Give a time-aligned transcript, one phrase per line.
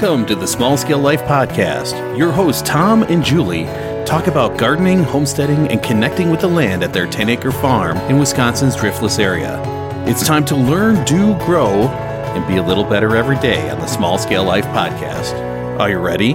[0.00, 2.16] Welcome to the Small Scale Life Podcast.
[2.16, 3.64] Your hosts, Tom and Julie,
[4.06, 8.16] talk about gardening, homesteading, and connecting with the land at their 10 acre farm in
[8.16, 9.60] Wisconsin's Driftless area.
[10.06, 13.88] It's time to learn, do, grow, and be a little better every day on the
[13.88, 15.34] Small Scale Life Podcast.
[15.80, 16.34] Are you ready?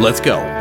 [0.00, 0.55] Let's go.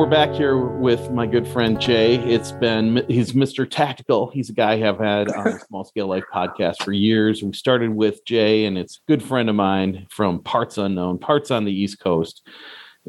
[0.00, 2.14] We're back here with my good friend Jay.
[2.14, 3.68] It's been he's Mr.
[3.68, 4.30] Tactical.
[4.30, 7.42] He's a guy I've had on the Small Scale Life podcast for years.
[7.42, 11.50] We started with Jay, and it's a good friend of mine from Parts Unknown, Parts
[11.50, 12.48] on the East Coast.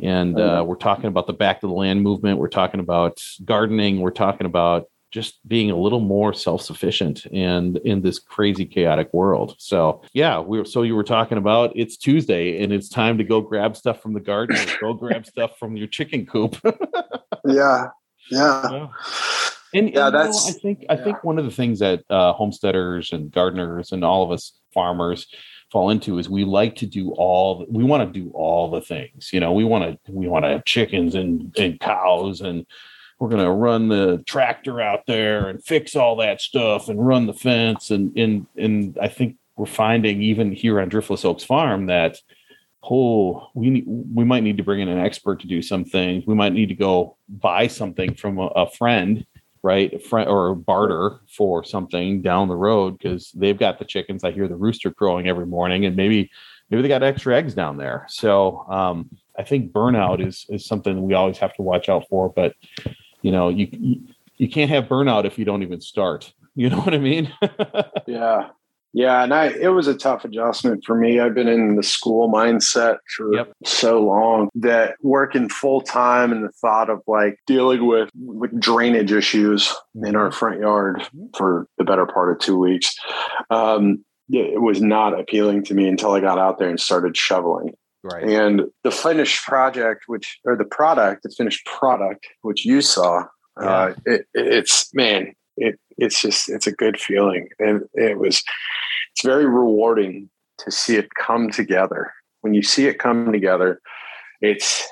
[0.04, 2.40] And uh, we're talking about the back to the land movement.
[2.40, 4.02] We're talking about gardening.
[4.02, 9.56] We're talking about just being a little more self-sufficient and in this crazy chaotic world.
[9.60, 13.24] So yeah, we were so you were talking about it's Tuesday and it's time to
[13.24, 16.58] go grab stuff from the garden or go grab stuff from your chicken coop.
[17.46, 17.88] yeah.
[18.30, 18.88] Yeah.
[19.74, 21.04] And, yeah, and, that's you know, I think I yeah.
[21.04, 25.28] think one of the things that uh, homesteaders and gardeners and all of us farmers
[25.72, 29.30] fall into is we like to do all we want to do all the things
[29.32, 32.66] you know we want to we want to have chickens and and cows and
[33.22, 37.28] we're going to run the tractor out there and fix all that stuff and run
[37.28, 41.86] the fence and and and I think we're finding even here on Driftless Oaks Farm
[41.86, 42.18] that
[42.84, 46.26] oh we need, we might need to bring in an expert to do some things.
[46.26, 49.26] We might need to go buy something from a, a friend
[49.64, 49.94] right?
[49.94, 54.24] A friend or barter for something down the road because they've got the chickens.
[54.24, 56.32] I hear the rooster crowing every morning and maybe
[56.72, 58.08] maybe they got extra eggs down there.
[58.10, 62.30] So um, I think burnout is is something we always have to watch out for
[62.30, 62.56] but
[63.22, 63.68] you know you,
[64.38, 66.34] you can't have burnout if you don't even start.
[66.56, 67.32] You know what i mean?
[68.08, 68.50] Yeah.
[68.94, 71.20] Yeah and i it was a tough adjustment for me.
[71.22, 73.54] I've been in the school mindset for Yep.
[73.64, 79.14] so long that working full time and the thought of like dealing with, with drainage
[79.14, 82.94] issues in our front yard for the better part of two weeks
[83.50, 87.74] um it was not appealing to me until i got out there and started shoveling
[88.04, 88.24] right.
[88.24, 93.26] And the finished project which or the product the finished product which you saw
[93.58, 97.50] uh it, it's man it it's just it's a good feeling.
[97.60, 98.44] And it was
[99.14, 100.30] it's very rewarding
[100.60, 102.12] to see it come together.
[102.42, 103.82] When you see it come together
[104.42, 104.88] it's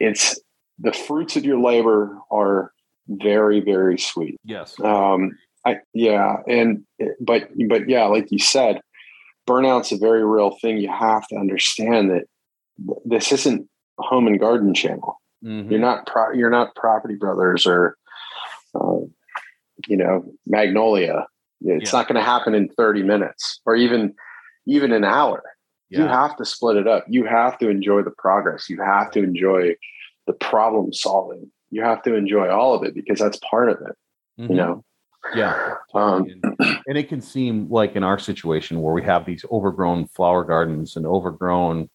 [0.00, 0.38] it's
[0.78, 2.72] the fruits of your labor are
[3.08, 4.38] very very sweet.
[4.44, 4.78] Yes.
[4.80, 6.84] Um i yeah and
[7.20, 8.80] but but yeah like you said
[9.46, 10.78] burnout's a very real thing.
[10.78, 12.24] You have to understand that
[13.04, 13.68] this isn't
[13.98, 15.20] home and garden channel.
[15.44, 15.70] Mhm.
[15.70, 17.96] you're not pro- you're not property brothers or
[18.74, 19.00] uh,
[19.88, 21.26] you know magnolia.
[21.60, 21.98] It's Yeah.
[21.98, 24.14] not going to happen in 30 minutes or even
[24.66, 25.42] even an hour.
[25.90, 27.04] You have to split it up.
[27.08, 28.68] You have to enjoy the progress.
[28.68, 29.76] You have to enjoy
[30.26, 31.52] the problem solving.
[31.70, 33.94] You have to enjoy all of it because that's part of it
[34.42, 34.48] Mhm.
[34.48, 34.84] you know?
[35.36, 35.74] Yeah.
[35.94, 40.06] Um, and, and it can seem like in our situation where we have these overgrown
[40.08, 41.88] flower gardens and overgrown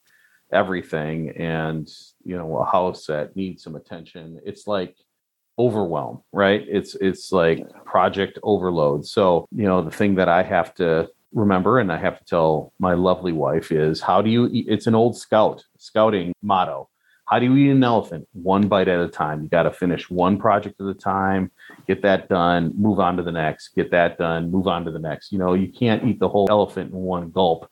[0.52, 1.88] everything and
[2.24, 4.40] you know a house that needs some attention.
[4.46, 4.96] It's like
[5.58, 6.64] overwhelm right?
[6.68, 9.06] It's it's like project overload.
[9.06, 12.74] So you know the thing that i have to remember and i have to tell
[12.80, 16.90] my lovely wife is how do you eat it's an old scout scouting motto.
[17.26, 18.28] How do you eat an elephant?
[18.34, 19.44] One bite at a time.
[19.44, 21.52] You got to finish one project at a time
[21.88, 25.00] get that done move on to the next get that done move on to the
[25.00, 25.32] next.
[25.32, 27.70] You know you can't eat the whole elephant in one gulp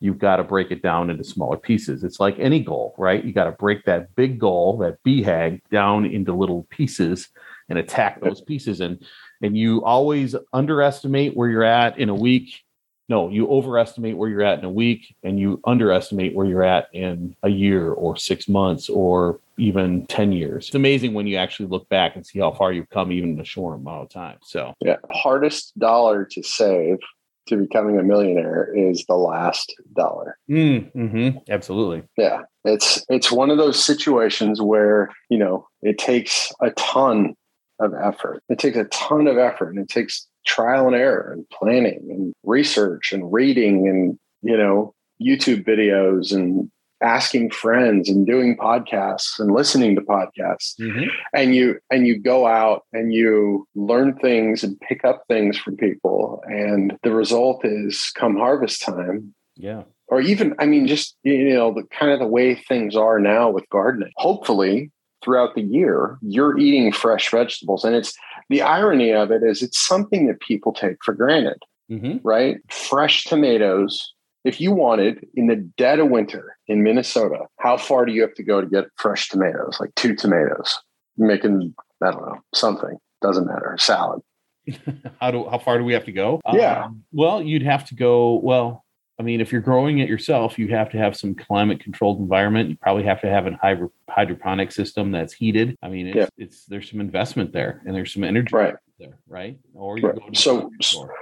[0.00, 2.04] you've got to break it down into smaller pieces.
[2.04, 3.24] It's like any goal, right?
[3.24, 7.28] You got to break that big goal, that BHAG, down into little pieces
[7.68, 8.80] and attack those pieces.
[8.80, 9.02] And
[9.42, 12.62] and you always underestimate where you're at in a week.
[13.08, 16.88] No, you overestimate where you're at in a week, and you underestimate where you're at
[16.92, 20.66] in a year or six months or even 10 years.
[20.66, 23.40] It's amazing when you actually look back and see how far you've come, even in
[23.40, 24.38] a short amount of time.
[24.42, 26.98] So, yeah hardest dollar to save
[27.46, 30.38] to becoming a millionaire is the last dollar.
[30.50, 32.02] Mm, hmm absolutely.
[32.16, 32.42] yeah.
[32.64, 37.34] It's it's one of those situations where you know it takes a ton
[37.78, 38.42] of effort.
[38.48, 42.32] It takes a ton of effort and it takes trial and error and planning and
[42.44, 46.70] research and reading and you know youtube videos and
[47.02, 50.74] asking friends and doing podcasts and listening to podcasts.
[50.80, 51.08] Mhm.
[51.34, 55.76] and you and you go out and you learn things and pick up things from
[55.76, 56.42] people.
[56.46, 59.34] And the result is come harvest time.
[59.56, 59.82] Yeah.
[60.08, 63.50] or even i mean just you know the kind of the way things are now
[63.50, 64.12] with gardening.
[64.16, 64.90] Hopefully
[65.24, 67.82] throughout the year you're eating fresh vegetables.
[67.84, 68.14] And it's
[68.48, 71.58] the irony of it is it's something that people take for granted
[71.88, 72.56] hmm right?
[72.70, 74.12] Fresh tomatoes
[74.46, 78.34] if you wanted in the dead of winter in minnesota how far do you have
[78.34, 80.78] to go to get fresh tomatoes like two tomatoes
[81.18, 84.20] making i don't know something doesn't matter salad
[85.20, 86.40] how do how far do we have to go?
[86.52, 86.86] Yeah.
[86.86, 88.40] Um, well, you'd have to go.
[88.42, 88.84] Well,
[89.16, 92.70] I mean, if you're growing it yourself, you have to have some climate controlled environment.
[92.70, 95.76] You probably have to have an hydro- hydroponic system that's heated.
[95.84, 96.26] I mean, it's, Yeah.
[96.36, 98.74] it's there's some investment there, and there's some energy Right.
[98.98, 99.56] there, right?
[99.72, 100.16] Or you Right.
[100.18, 101.14] go to the So- store.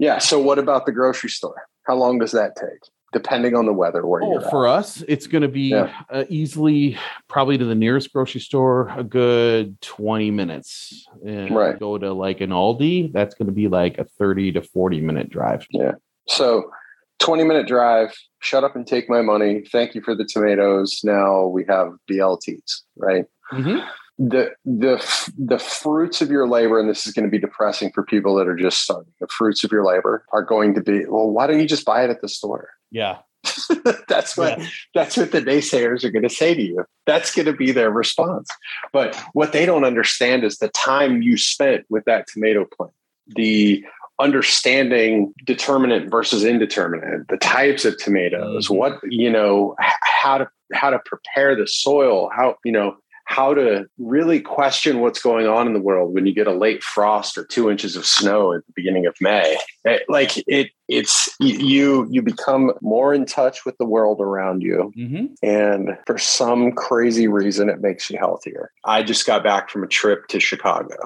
[0.00, 0.18] Yeah.
[0.18, 1.62] So what about the grocery store?
[1.90, 2.78] How long does that take?
[3.12, 4.50] Depending on the weather where Oh, you're at.
[4.50, 5.92] for us, it's going to be Yeah.
[6.08, 6.96] uh, easily
[7.26, 11.04] probably to the nearest grocery store a good 20 minutes.
[11.26, 11.76] And Right.
[11.80, 15.30] go to like an Aldi, that's going to be like a 30 to 40 minute
[15.30, 15.66] drive.
[15.70, 15.94] Yeah.
[16.28, 16.70] So
[17.18, 19.64] 20 minute drive, shut up and take my money.
[19.72, 21.00] Thank you for the tomatoes.
[21.02, 23.24] Now we have BLTs, right?
[23.52, 23.84] Mhm.
[24.22, 25.02] The the
[25.38, 28.46] the fruits of your labor, and this is going to be depressing for people that
[28.46, 29.10] are just starting.
[29.18, 32.04] The fruits of your labor are going to be, well, why don't you just buy
[32.04, 32.68] it at the store?
[32.90, 33.18] Yeah.
[34.08, 34.66] that's what Yeah.
[34.94, 36.84] that's what the naysayers are going to say to you.
[37.06, 38.50] That's going to be their response.
[38.92, 42.92] But what they don't understand is the time you spent with that tomato plant,
[43.26, 43.82] the
[44.20, 48.76] understanding determinant versus indeterminate, the types of tomatoes, Mhm.
[48.76, 52.96] what you know, how to how to prepare the soil, how you know
[53.30, 56.82] how to really question what's going on in the world when you get a late
[56.82, 59.56] frost or two inches of snow at the beginning of May.
[59.84, 64.92] It- like it, it's you you become more in touch with the world around you,
[64.96, 68.72] hmm and for some crazy reason, it makes you healthier.
[68.84, 70.96] I just got back from a trip to Chicago,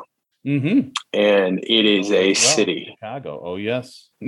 [0.44, 0.80] hmm
[1.12, 2.32] and it is Oh, a wow.
[2.34, 2.96] city.
[2.98, 3.40] Chicago.
[3.44, 4.08] Oh, yes.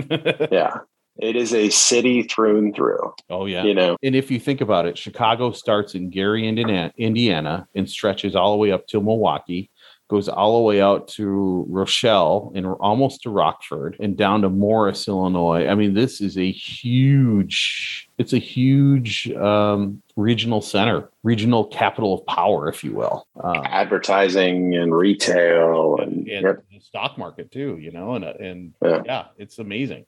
[0.53, 0.75] Yeah,
[1.19, 3.15] it is a city through and through.
[3.31, 3.65] oh, yeah.
[3.65, 7.89] You know, And if you think about it, Chicago starts in Gary, Indiana, Indiana, and
[7.89, 9.71] stretches all the way up to Milwaukee,
[10.09, 15.09] goes all the way out to Rochelle and almost to Rockford and down to Morris,
[15.09, 15.67] Illinois.
[15.67, 22.27] I mean, this is a huge, it's a huge um, regional center, regional capital of
[22.27, 23.27] power, if you will.
[23.43, 28.75] Um, advertising and retail, and, and yep, the stock market too, you know, and and
[28.83, 29.03] Yeah.
[29.05, 30.07] yeah, it's amazing.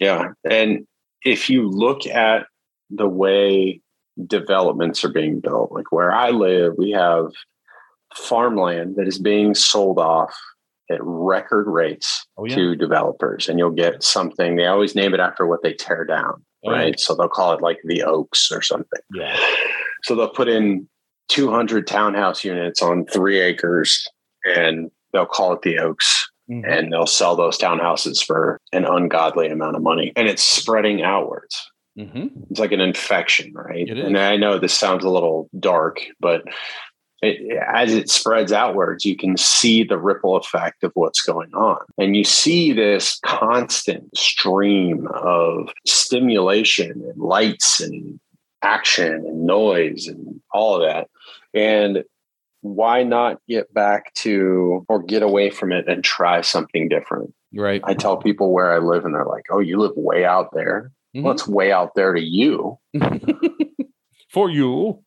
[0.00, 0.28] Yeah.
[0.48, 0.86] And
[1.24, 2.46] if you look at
[2.90, 3.80] the way
[4.26, 7.26] developments are being built, like where I live, we have
[8.14, 10.34] farmland that is being sold off
[10.90, 15.20] at record rates Oh yeah, to developers and you'll get something they always name it
[15.20, 16.76] after what they tear down Oh, yeah.
[16.76, 17.00] right?
[17.00, 19.00] So they'll call it like the oaks or something.
[19.12, 19.36] Yeah,
[20.04, 20.88] so they'll put in
[21.28, 24.06] 200 townhouse units on three acres
[24.44, 26.62] and they'll call it the oaks Mhm.
[26.66, 30.12] and they'll sell those townhouses for an ungodly amount of money.
[30.16, 31.70] And it's spreading outwards.
[31.98, 32.30] Mhm.
[32.50, 33.88] it's like an infection right?
[33.88, 36.42] And i know this sounds a little dark but
[37.22, 41.78] it, as it spreads outwards you can see the ripple effect of what's going on.
[41.96, 48.18] And you see this constant stream of stimulation and lights and
[48.62, 51.08] action and noise and all of that.
[51.54, 52.02] And
[52.64, 57.82] why not get back to or get away from it and try something different right.
[57.84, 60.90] i tell people where i live and they're like oh you live way out there
[61.14, 61.22] Mhm.
[61.22, 62.78] well it's way out there to you
[64.30, 65.00] For you,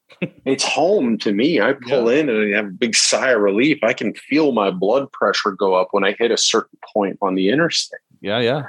[0.45, 1.59] it's home to me.
[1.59, 3.77] I pull in and I have a big sigh of relief.
[3.83, 7.35] I can feel my blood pressure go up when I hit a certain point on
[7.35, 7.99] the interstate.
[8.21, 8.63] yeah, yeah,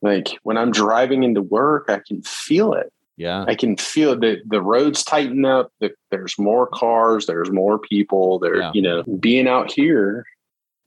[0.00, 2.92] Like when I'm driving into work, I can feel it.
[3.20, 3.44] Yeah.
[3.46, 8.38] I can feel that the roads tighten up, that there's more cars, there's more people,
[8.38, 8.70] there, Yeah.
[8.74, 10.24] you know, being out here,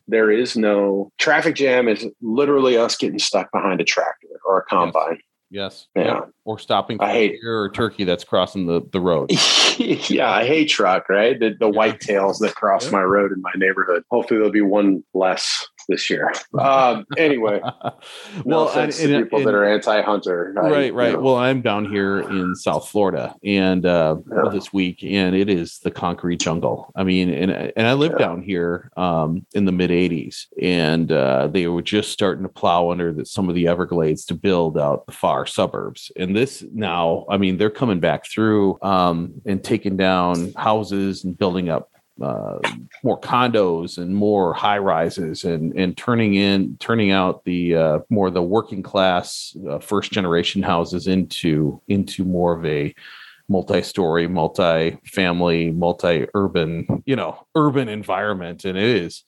[0.08, 4.64] there is no traffic jam is literally us getting stuck behind a tractor or a
[4.66, 5.20] combine.
[5.52, 5.86] Yes.
[5.96, 6.22] Yeah.
[6.46, 9.32] Or stopping I hate- a deer or turkey that's crossing the, the road.
[9.78, 11.40] yeah, I hate truck, right?
[11.40, 11.78] The, the Yeah.
[11.78, 12.92] whitetails that cross Yeah.
[12.94, 14.04] my road in my neighborhood.
[14.10, 16.32] Hopefully, there'll be one less this year.
[16.60, 17.92] Um, anyway, no
[18.46, 20.54] well, offense and- to and- people that are anti-hunter.
[20.56, 24.50] Right you right know, well i'm down here in south florida and uh Yeah.
[24.52, 28.26] this week and it is the concrete jungle i mean and and i live Yeah.
[28.26, 32.90] down here um in the mid 80s and uh they were just starting to plow
[32.92, 37.26] under the, some of the everglades to build out the far suburbs and this now
[37.30, 41.90] i mean they're coming back through um and taking down houses and building up
[42.24, 42.60] uh,
[43.04, 48.30] more condos and more high rises and and turning in turning out the uh, more
[48.32, 52.94] the working class uh, first generation houses into into more of a
[53.50, 58.64] multi-story multi-family multi-urban you know urban environment.
[58.64, 59.24] And it is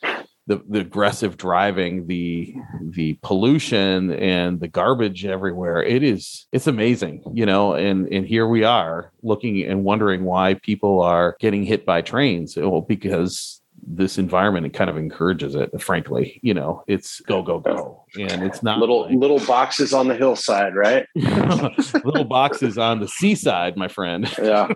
[0.48, 5.82] the, the aggressive driving the the pollution and the garbage everywhere.
[5.82, 10.56] It is it's amazing you know and and here we are looking and wondering why
[10.56, 12.56] people are getting hit by trains.
[12.58, 17.60] Well because this environment it kind of encourages it frankly you know it's go go
[17.60, 21.06] go and it's not little like- little boxes on the hillside, right?
[21.16, 24.70] little boxes on the seaside my friend Yeah,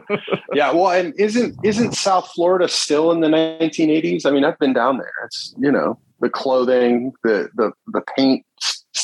[0.53, 0.71] yeah.
[0.71, 4.25] Well, and isn't isn't South Florida still in the 1980s?
[4.25, 5.11] I mean, I've been down there.
[5.25, 8.45] It's you know, the clothing, the the the paint,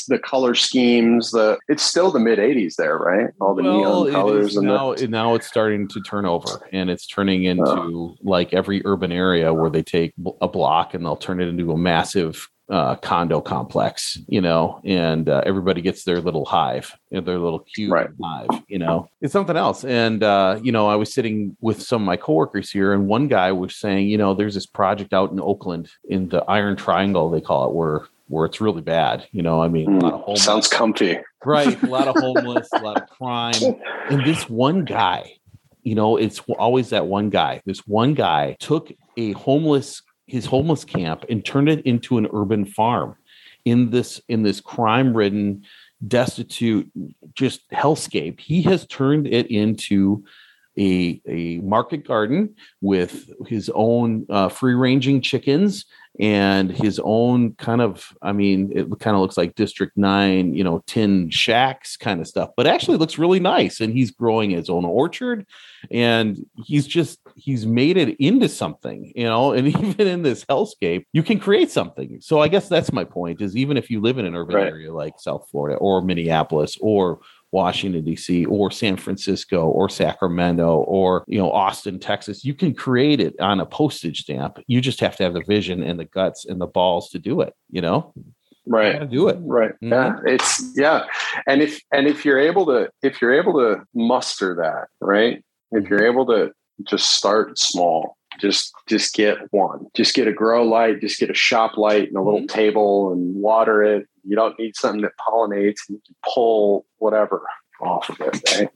[0.04, 1.30] the color schemes.
[1.30, 3.30] The it's still the mid '80s there, right?
[3.40, 6.90] All the well, neon colors and now, the, now it's starting to turn over, and
[6.90, 11.40] it's turning into like every urban area where they take a block and they'll turn
[11.40, 16.44] it into a massive uh, condo complex, you know, and uh, everybody gets their little
[16.44, 18.08] hive, you know, their little cube Right.
[18.20, 19.84] hive, you know, it's something else.
[19.84, 23.28] And, uh, you know, I was sitting with some of my coworkers here, and one
[23.28, 27.30] guy was saying, you know, there's this project out in Oakland in the Iron Triangle,
[27.30, 29.26] they call it, where where it's really bad.
[29.32, 31.18] You know, I mean, a lot of Mm, homeless, sounds comfy.
[31.44, 33.52] right, a lot of homeless, a lot of crime,
[34.10, 35.32] and this one guy,
[35.82, 37.60] you know, it's always that one guy.
[37.64, 42.64] This one guy took a homeless his homeless camp and turned it into an urban
[42.64, 43.14] farm
[43.64, 45.62] in this in this crime ridden
[46.08, 46.90] destitute
[47.32, 50.24] just hellscape he has turned it into
[50.78, 55.84] a, a market garden with his own uh, free ranging chickens
[56.18, 60.64] and his own kind of i mean it kind of looks like district 9 you
[60.64, 64.70] know tin shacks kind of stuff but actually looks really nice and he's growing his
[64.70, 65.46] own orchard
[65.90, 71.04] and he's just he's made it into something you know and even in this hellscape
[71.12, 74.16] you can create something so i guess that's my point is even if you live
[74.16, 74.68] in an urban Right.
[74.68, 77.20] area like south florida or minneapolis or
[77.56, 78.44] Washington D.C.
[78.44, 82.44] or San Francisco or Sacramento or you know Austin, Texas.
[82.44, 84.58] You can create it on a postage stamp.
[84.66, 87.40] You just have to have the vision and the guts and the balls to do
[87.40, 87.54] it.
[87.70, 88.12] You know,
[88.66, 89.08] Right.
[89.08, 89.38] do it.
[89.40, 89.72] Right.
[89.82, 89.92] Mm-hmm.
[89.92, 90.34] Yeah.
[90.34, 91.06] It's yeah.
[91.46, 95.42] And if and if you're able to if you're able to muster that, right?
[95.72, 96.52] If you're able to
[96.84, 99.86] just start small, just just get one.
[99.94, 102.60] Just get a grow light, just get a shop light and a little mm-hmm.
[102.60, 104.06] table and water it.
[104.26, 107.42] You don't need something that pollinates and you can pull whatever
[107.80, 108.68] off of it, right?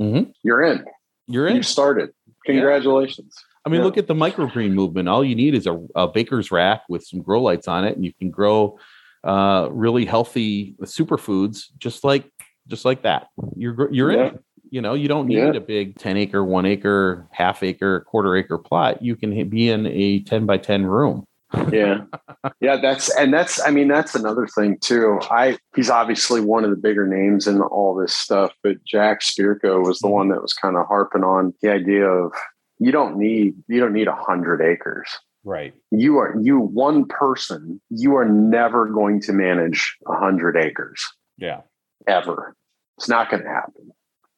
[0.00, 0.32] Mhm.
[0.42, 0.84] You're in.
[1.28, 1.56] You're in.
[1.56, 2.10] You started.
[2.44, 3.34] Congratulations.
[3.64, 3.84] I mean, Yeah.
[3.86, 5.08] look at the microgreen movement.
[5.08, 8.04] All you need is a, a baker's rack with some grow lights on it, and
[8.04, 8.78] you can grow
[9.24, 12.30] uh, really healthy superfoods just like
[12.68, 13.28] just like that.
[13.56, 14.18] You're you're in.
[14.18, 14.26] Yeah.
[14.26, 14.42] it.
[14.70, 15.50] You know, you don't need Yeah.
[15.54, 19.02] a big ten acre, one acre, half acre, quarter acre plot.
[19.02, 21.24] You can be in a ten by ten room.
[21.72, 21.98] Yeah
[22.60, 26.70] yeah that's and that's i mean that's another thing too i he's obviously one of
[26.70, 30.14] the bigger names in all this stuff but jack spirko was the mm-hmm.
[30.14, 32.32] one that was kind of harping on the idea of
[32.78, 35.08] you don't need you don't need a hundred acres
[35.44, 35.74] Right.
[35.92, 41.04] you are you one person you are never going to manage a hundred acres
[41.38, 41.60] Yeah.
[42.06, 42.56] ever
[42.98, 43.90] it's not going to happen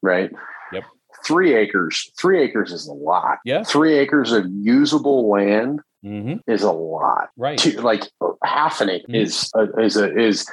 [0.03, 0.31] right
[0.71, 0.83] Yep.
[1.25, 3.63] three acres three acres is a lot Yeah.
[3.63, 6.49] three acres of usable land Mm-hmm.
[6.49, 7.57] is a lot Right.
[7.59, 8.03] two, like
[8.43, 9.21] half an acre Mhm.
[9.21, 10.45] is a, is a, is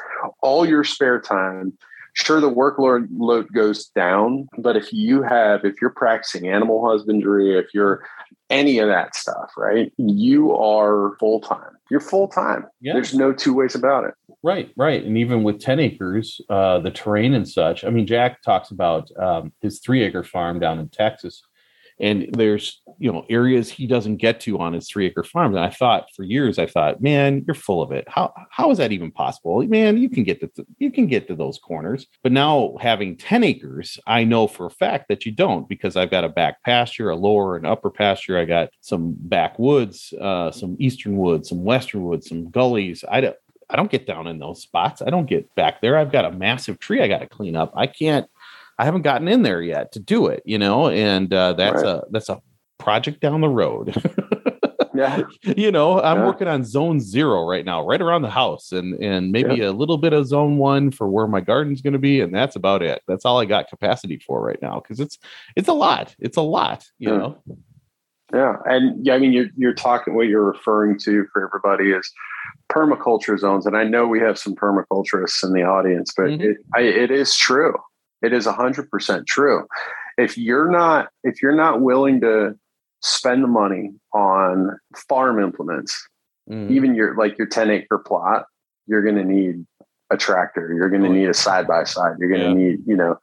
[0.42, 1.72] all your spare time.
[2.14, 7.56] Sure, the workload load goes down, but if you have if you're practicing animal husbandry,
[7.58, 8.02] if you're
[8.48, 11.72] any of that stuff, right, you are full time.
[11.90, 12.66] You're full time.
[12.80, 12.94] Yeah.
[12.94, 14.14] There's no two ways about it.
[14.42, 15.04] Right, right.
[15.04, 19.10] And even with 10 acres, uh, the terrain and such, I mean, Jack talks about
[19.18, 21.42] um, his three acre farm down in Texas.
[21.98, 25.54] And there's, you know, areas he doesn't get to on his three acre farm.
[25.54, 28.06] And I thought for years, I thought, man, you're full of it.
[28.08, 29.62] How how is that even possible?
[29.62, 32.06] Man, you can get to you can get to those corners.
[32.22, 36.10] But now having 10 acres, I know for a fact that you don't because I've
[36.10, 38.38] got a back pasture, a lower and upper pasture.
[38.38, 43.04] I got some backwoods, uh, some eastern woods, some western woods, some gullies.
[43.10, 43.36] I don't
[43.68, 45.02] I don't get down in those spots.
[45.02, 45.96] I don't get back there.
[45.96, 47.72] I've got a massive tree I got to clean up.
[47.74, 48.26] I can't.
[48.78, 50.42] I haven't gotten in there yet to do it.
[50.44, 51.86] You know, and uh, that's Right.
[51.96, 52.40] a that's a
[52.78, 53.94] project down the road.
[54.94, 56.24] Yeah, you know, I'm Yeah.
[56.26, 59.98] working on zone zero right now, right around the house, and and maybe a little
[59.98, 63.02] bit of zone one for where my garden's going to be, and that's about it.
[63.06, 65.18] That's all I got capacity for right now because it's
[65.54, 66.16] it's a lot.
[66.18, 66.86] It's a lot.
[66.98, 67.18] You Yeah.
[67.18, 67.42] know.
[68.32, 69.12] yeah, and yeah.
[69.12, 72.10] I mean, you're you're talking what you're referring to for everybody is
[72.72, 76.40] permaculture zones, and I know we have some permaculturists in the audience, but Mhm.
[76.40, 77.74] it, I, it is true.
[78.22, 79.66] It is hundred percent true.
[80.18, 82.58] If you're not if you're not willing to
[83.02, 86.08] spend the money on farm implements,
[86.48, 86.70] Mhm.
[86.70, 88.46] even your like your 10 acre plot,
[88.86, 89.66] you're going to need
[90.10, 90.72] a tractor.
[90.72, 92.16] You're going to need a side by side.
[92.18, 92.54] You're going to Yeah.
[92.68, 93.18] need, you know,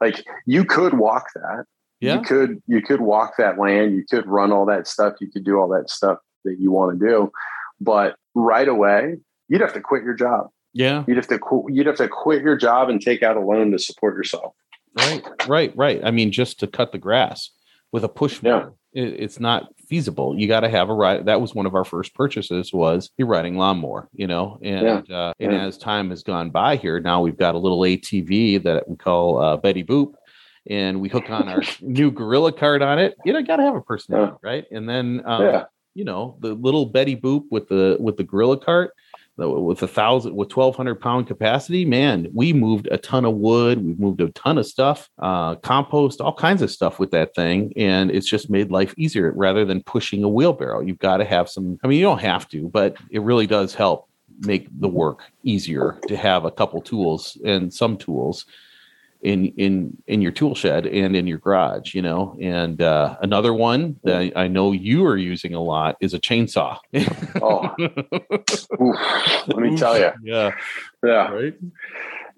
[0.00, 1.64] like you could walk that.
[2.00, 2.16] Yeah.
[2.16, 3.96] You could you could walk that land.
[3.96, 5.14] You could run all that stuff.
[5.20, 7.32] You could do all that stuff that you want to do,
[7.80, 9.16] but right away
[9.48, 10.50] you'd have to quit your job.
[10.76, 11.04] Yeah.
[11.06, 13.70] You'd have to qu- you'd have to quit your job and take out a loan
[13.72, 14.54] to support yourself.
[14.96, 15.24] Right.
[15.48, 15.76] Right.
[15.76, 16.00] Right.
[16.04, 17.50] I mean, just to cut the grass
[17.92, 18.50] with a push Yeah.
[18.50, 20.38] mower, it, it's not feasible.
[20.38, 21.26] You got to have a ride.
[21.26, 24.08] That was one of our first purchases was a riding lawnmower.
[24.12, 25.64] You know, and uh, and Yeah.
[25.66, 29.38] as time has gone by here, now we've got a little ATV that we call
[29.42, 30.12] uh, Betty Boop.
[30.68, 33.14] And we hook on our new Gorilla cart on it.
[33.24, 34.64] You know, got to have a personality, right?
[34.72, 35.64] And then, um, yeah.
[35.94, 38.90] you know, the little Betty Boop with the with the Gorilla cart
[39.36, 43.94] with a thousand with 1200 pound capacity man we moved a ton of wood we
[43.94, 48.10] moved a ton of stuff uh, compost all kinds of stuff with that thing and
[48.10, 50.80] it's just made life easier rather than pushing a wheelbarrow.
[50.80, 53.74] You've got to have some i mean you don't have to but it really does
[53.74, 54.08] help
[54.40, 58.46] make the work easier to have a couple tools and some tools
[59.26, 62.36] in in in your tool shed and in your garage you know?
[62.40, 66.78] And uh, another one that i know you are using a lot is a chainsaw.
[67.42, 67.74] Oh.
[68.82, 70.50] Oof, let me tell you yeah.
[71.04, 71.28] Yeah.
[71.32, 71.54] Right?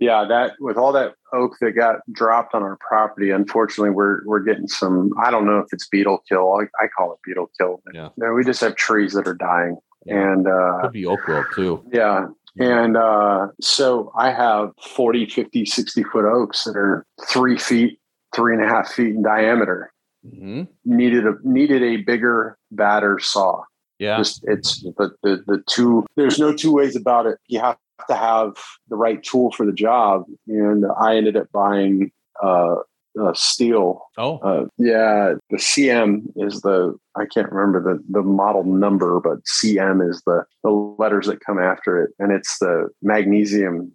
[0.00, 4.40] Yeah that with all that oak that got dropped on our property unfortunately we're we're
[4.40, 6.46] getting some i don't know if it's beetle kill.
[6.60, 8.08] I, I call it beetle kill Yeah.
[8.16, 9.76] no, we just have trees that are dying.
[10.06, 10.32] Yeah.
[10.32, 11.84] and uh could be oak wilt too.
[11.92, 12.26] yeah
[12.58, 17.98] and uh so i have 40 50 60 foot oaks that are three feet
[18.34, 19.92] three and a half feet in diameter.
[20.22, 23.62] Hmm needed a needed a bigger batter saw.
[23.98, 24.18] Yeah.
[24.18, 27.38] Just it's the, the the two there's no two ways about it.
[27.46, 27.76] You have
[28.08, 28.56] to have
[28.88, 30.24] the right tool for the job.
[30.46, 32.10] And i ended up buying
[32.42, 32.76] uh,
[33.18, 34.00] uh Stihl.
[34.16, 34.38] Oh.
[34.38, 40.08] Uh yeah the cm is the i can't remember the the model number but cm
[40.08, 42.10] is the the letters that come after it.
[42.18, 43.92] And it's the magnesium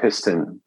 [0.00, 0.60] piston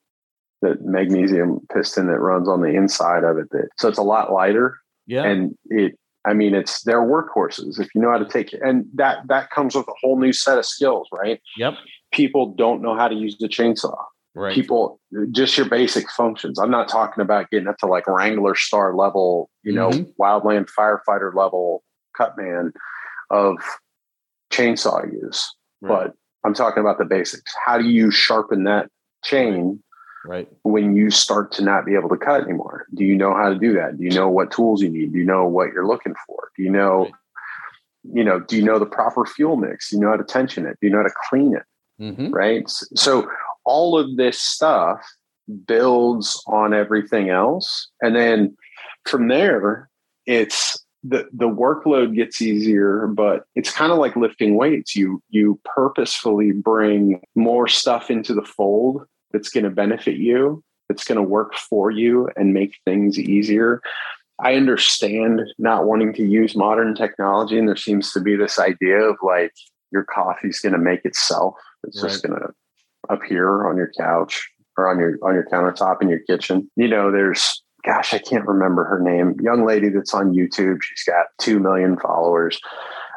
[0.62, 4.32] the magnesium piston that runs on the inside of it that so it's a lot
[4.32, 4.78] lighter.
[5.08, 5.24] Yeah.
[5.24, 8.86] And it i mean it's they're workhorses if you know how to take it and
[8.96, 11.42] that that comes with a whole new set of skills right?
[11.58, 11.76] Yep.
[12.12, 13.96] People don't know how to use the chainsaw
[14.40, 15.00] right people
[15.32, 19.74] just your basic functions i'm not talking about getting up to like Wranglerstar level you
[19.74, 20.14] know Mhm.
[20.20, 21.84] wildland firefighter level
[22.16, 22.72] cut man
[23.30, 23.58] of
[24.52, 26.14] chainsaw use right, but
[26.46, 28.90] i'm talking about the basics how do you sharpen that
[29.24, 29.84] chain
[30.26, 32.86] right when you start to not be able to cut anymore?
[32.94, 33.98] Do you know how to do that?
[33.98, 35.14] Do you know what tools you need?
[35.14, 36.52] Do you know what you're looking for?
[36.58, 37.14] Do you know, Right.
[38.14, 39.90] you know, do you know the proper fuel mix?
[39.90, 40.78] Do you know how to tension it?
[40.82, 41.64] Do you know how to clean it?
[41.98, 42.64] hmm Right.
[42.68, 43.30] So
[43.70, 45.00] all of this stuff
[45.68, 47.88] builds on everything else.
[48.02, 48.58] And then
[49.06, 49.90] from there,
[50.26, 54.96] it's the, the workload gets easier, but it's kind of like lifting weights.
[54.96, 61.06] You you purposefully bring more stuff into the fold that's going to benefit you, that's
[61.06, 63.82] going to work for you and make things easier.
[64.42, 69.00] I understand not wanting to use modern technology, and there seems to be this idea
[69.00, 69.54] of like
[69.92, 71.56] your coffee's going to make itself.
[71.84, 72.48] It's just going to
[73.10, 76.70] appear on your couch or on your on your countertop in your kitchen.
[76.76, 79.36] You know, there's gosh, I can't remember her name.
[79.42, 80.78] Young lady that's on YouTube.
[80.82, 82.60] She's got two million followers.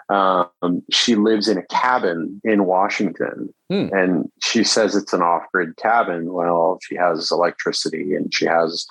[0.08, 3.88] Um, she lives in a cabin in Washington, Hmm.
[3.92, 6.32] and she says it's an off-grid cabin.
[6.32, 8.84] Well, she has electricity and she has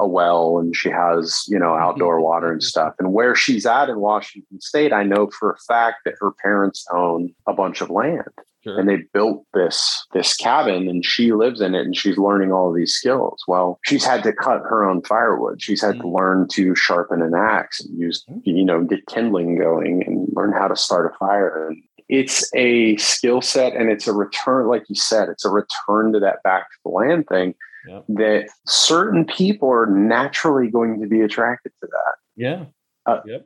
[0.00, 2.94] a well and she has you know outdoor water and stuff.
[2.98, 6.84] And where she's at in Washington State, I know for a fact that her parents
[6.92, 8.24] own a bunch of land
[8.66, 8.78] Sure.
[8.80, 12.68] and they built this this cabin and she lives in it and she's learning all
[12.70, 13.42] of these skills.
[13.46, 15.62] Well she's had to cut her own firewood.
[15.62, 16.14] She's had to Mm.
[16.18, 18.40] learn to sharpen an axe and use Mm.
[18.44, 21.68] you know get kindling going and learn how to start a fire.
[21.68, 26.12] And it's a skill set and it's a return like you said it's a return
[26.12, 27.54] to that back to the land thing
[27.88, 28.04] Yep.
[28.08, 32.14] that certain people are naturally going to be attracted to that.
[32.34, 32.64] Yeah.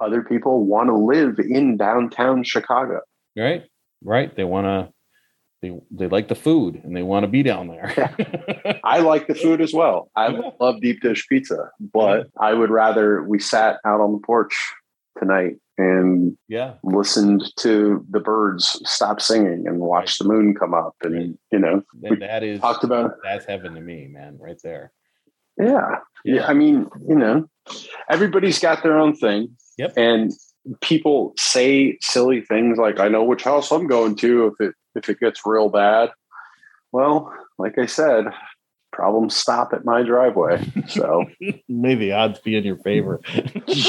[0.01, 3.01] Other people want to live in downtown chicago.
[3.37, 3.65] Right.
[4.03, 4.35] Right.
[4.35, 4.91] They want to
[5.63, 7.93] they they like the food and they want to be down there.
[8.85, 10.11] I like the food as well.
[10.17, 10.29] I
[10.61, 14.55] love deep dish pizza, but I would rather we sat out on the porch
[15.19, 16.75] tonight and yeah.
[16.83, 21.31] listened to the birds stop singing and watch the moon come up and Right.
[21.53, 24.93] you know and that is talked about that's heaven to me man right there.
[25.59, 26.47] Yeah yeah.
[26.47, 27.49] I mean you know
[28.09, 29.95] everybody's got their own thing Yep.
[29.97, 30.33] and
[30.83, 35.09] people say silly things like i know which house i'm going to if it if
[35.09, 36.11] it gets real bad
[36.93, 38.27] well like i said
[38.93, 40.61] problems stop at my driveway.
[40.89, 41.25] So
[41.69, 43.21] may the odds be in your favor.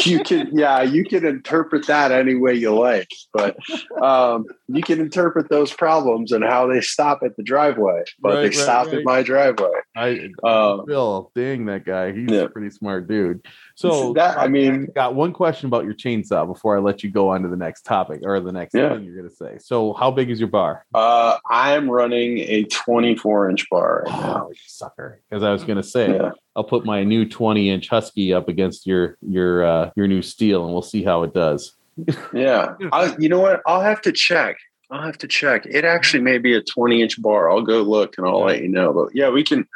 [0.06, 3.58] You can yeah you can interpret that any way you like but
[4.02, 8.36] um, you can interpret those problems and how they stop at the driveway but Right,
[8.36, 8.98] they right, stop right.
[8.98, 9.72] at my driveway.
[9.96, 12.12] I Um, bill dang that guy.
[12.14, 12.42] He's Yeah.
[12.42, 13.44] a pretty smart dude
[13.82, 17.30] so that i mean got one question about your chainsaw before I let you go
[17.30, 18.94] on to the next topic or the next Yeah.
[18.96, 19.58] thing you're going to say.
[19.60, 20.86] So, how big is your bar?
[20.94, 25.22] uh, i'm running a 24 inch bar right now Oh, you sucker!
[25.30, 26.32] Because I was going to say, Yeah.
[26.56, 30.64] I'll put my new 20 inch Husky up against your your uh, your new Stihl,
[30.64, 31.74] and we'll see how it does.
[32.34, 34.56] yeah I, you know what i'll have to check
[34.90, 38.18] i'll have to check it actually may be a 20 inch bar i'll go look
[38.18, 39.68] and i'll let you know but yeah we can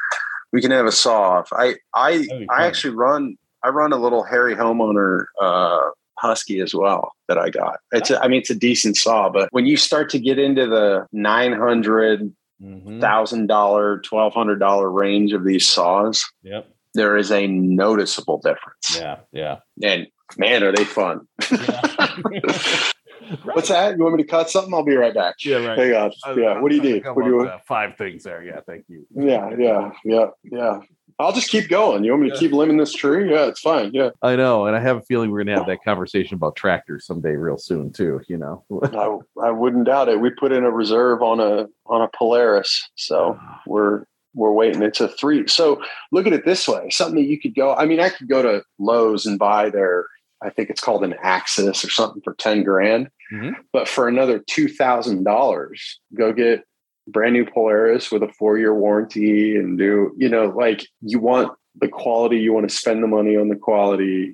[0.53, 4.23] we can have a saw off i i i actually run i run a little
[4.23, 5.79] hairy homeowner uh
[6.17, 7.79] Husky as well that I got.
[7.91, 10.65] It's a, I mean it's a decent saw, but when you start to get into
[10.65, 13.01] the nine hundred Mhm.
[13.01, 16.69] thousand dollar, twelve hundred dollar range of these saws, Yep.
[16.93, 18.97] there is a noticeable difference.
[18.97, 19.17] Yeah.
[19.33, 19.57] Yeah.
[19.83, 21.27] And man, are they fun!
[21.51, 21.81] Yeah.
[23.43, 23.97] What's that?
[23.97, 24.73] You want me to cut something?
[24.73, 25.35] I'll be right back.
[25.43, 25.57] Yeah.
[25.65, 25.77] Right.
[25.77, 26.11] Hang on.
[26.25, 26.45] I Yeah.
[26.53, 27.05] I What do you was need?
[27.07, 27.61] What do you want?
[27.67, 28.41] Five things there.
[28.41, 28.61] Yeah.
[28.65, 29.05] Thank you.
[29.13, 30.79] Yeah, yeah, yeah, yeah.
[31.17, 32.03] I'll just keep going.
[32.03, 32.39] You want me to Yeah.
[32.39, 33.31] keep limbing this tree?
[33.31, 33.91] Yeah, it's fine.
[33.93, 34.09] Yeah.
[34.21, 37.35] I know, and I have a feeling we're gonna have that conversation about tractors someday,
[37.35, 38.21] real soon too.
[38.27, 38.63] You know.
[38.83, 40.19] I, I wouldn't doubt it.
[40.19, 44.81] We put in a reserve on a on a Polaris, so we're we're waiting.
[44.81, 45.47] It's a three.
[45.47, 47.73] So look at it this way: something that you could go.
[47.73, 50.07] I mean, I could go to Lowe's and buy their.
[50.43, 53.53] I think it's called an Axis or something for ten grand, Mhm.
[53.71, 56.65] but for another two thousand dollars, go get
[57.07, 61.51] brand new Polaris with a four year warranty and do you know like you want
[61.79, 64.33] the quality, you want to spend the money on the quality,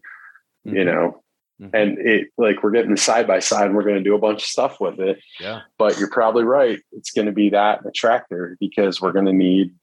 [0.64, 0.86] you Mhm.
[0.86, 1.24] know,
[1.60, 1.70] Mhm.
[1.74, 4.42] and it like we're getting side by side and we're going to do a bunch
[4.44, 5.62] of stuff with it yeah.
[5.78, 9.74] but you're probably right it's going to be that tractor because we're going to need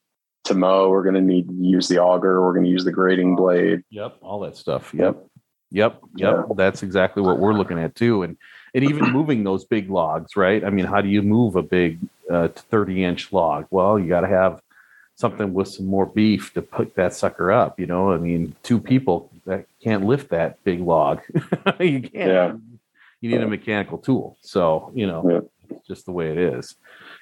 [0.44, 2.92] to mow we're going to need to use the auger we're going to use the
[2.92, 4.92] grading blade Yep, all that stuff.
[4.94, 5.24] Yep.
[5.70, 6.00] Yep.
[6.16, 6.46] Yep.
[6.56, 8.22] That's exactly what we're looking at too.
[8.22, 8.36] And
[8.74, 10.64] and even moving those big logs, right?
[10.64, 11.98] I mean, how do you move a big
[12.30, 13.66] uh, 30 inch log?
[13.70, 14.60] Well, you got to have
[15.14, 17.80] something with some more beef to pick that sucker up.
[17.80, 21.20] You know, I mean, two people that can't lift that big log.
[21.80, 22.12] you can't.
[22.14, 22.52] Yeah.
[23.20, 24.36] You need a mechanical tool.
[24.42, 25.76] So, you know, Yeah.
[25.76, 26.76] it's just the way it is.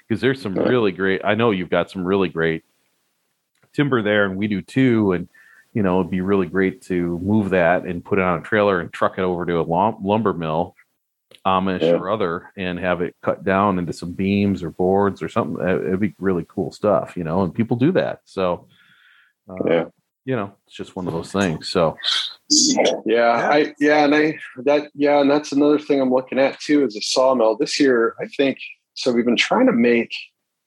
[0.06, 2.64] Because there's some really great, I know you've got some really great
[3.72, 5.12] timber there, and we do too.
[5.12, 5.28] And
[5.72, 8.80] you know, it'd be really great to move that and put it on a trailer
[8.80, 10.74] and truck it over to a lumber mill,
[11.46, 11.92] Amish Yeah.
[11.92, 15.66] or other, and have it cut down into some beams or boards or something.
[15.66, 18.20] It'd be really cool stuff, you know, and people do that.
[18.24, 18.66] So,
[19.48, 19.85] uh, Yeah.
[20.24, 21.68] you know, it's just one of those things.
[21.68, 21.96] So,
[23.04, 26.85] yeah i yeah and i that yeah and that's another thing i'm looking at too
[26.85, 28.56] is a sawmill this year i think
[28.94, 30.12] so we've been trying to make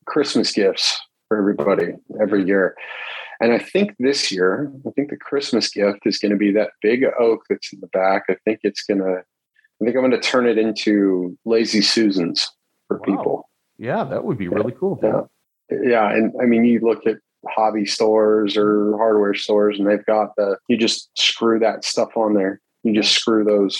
[0.06, 2.76] christmas gifts for everybody every year
[3.40, 6.72] and i think this year i think the christmas gift is going to be that
[6.82, 9.24] big oak that's in the back i think it's going to
[9.82, 12.50] i think i'm going to turn it into lazy susans
[12.88, 13.04] for Wow.
[13.06, 13.50] people
[13.82, 15.00] yeah, that would be really cool.
[15.02, 15.22] yeah
[15.84, 20.36] yeah and i mean you look at hobby stores or hardware stores and they've got
[20.36, 23.80] the you just screw that stuff on there you just screw those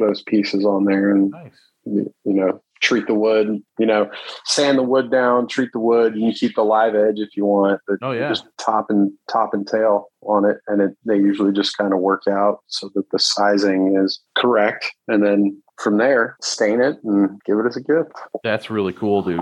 [0.00, 1.52] those pieces on there and Nice.
[1.84, 4.10] you, you know treat the wood you know
[4.44, 7.44] sand the wood down treat the wood you can keep the live edge if you
[7.44, 8.28] want but Oh, yeah.
[8.28, 11.98] just top and top and tail on it and it they usually just kind of
[12.00, 17.40] work out so that the sizing is correct and then from there stain it and
[17.44, 18.12] give it as a gift
[18.42, 19.40] That's really cool, dude.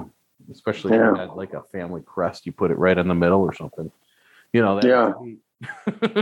[0.50, 3.40] Especially if you had like a family crest, you put it right in the middle
[3.40, 3.90] or something.
[4.52, 5.12] You know, Yeah.